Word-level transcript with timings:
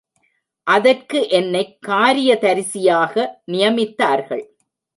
அதற்கு 0.63 1.29
என்னைக் 1.29 1.77
காரியதரிசியாக 1.87 3.27
நியமித்தார்கள். 3.51 4.45